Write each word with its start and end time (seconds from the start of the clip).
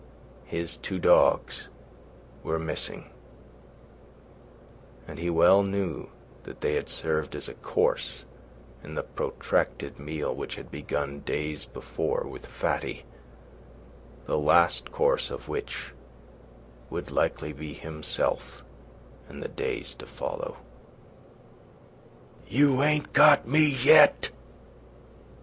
His 0.47 0.77
two 0.77 0.97
dogs 0.97 1.67
were 2.41 2.57
missing, 2.57 3.11
and 5.07 5.19
he 5.19 5.29
well 5.29 5.61
knew 5.61 6.09
that 6.41 6.61
they 6.61 6.73
had 6.73 6.89
served 6.89 7.35
as 7.35 7.47
a 7.47 7.53
course 7.53 8.25
in 8.83 8.95
the 8.95 9.03
protracted 9.03 9.99
meal 9.99 10.33
which 10.33 10.55
had 10.55 10.71
begun 10.71 11.19
days 11.19 11.65
before 11.67 12.23
with 12.23 12.47
Fatty, 12.47 13.05
the 14.25 14.39
last 14.39 14.91
course 14.91 15.29
of 15.29 15.47
which 15.47 15.93
would 16.89 17.11
likely 17.11 17.53
be 17.53 17.73
himself 17.73 18.63
in 19.29 19.39
the 19.39 19.47
days 19.47 19.93
to 19.99 20.07
follow. 20.07 20.57
"You 22.47 22.81
ain't 22.81 23.13
got 23.13 23.47
me 23.47 23.65
yet!" 23.67 24.31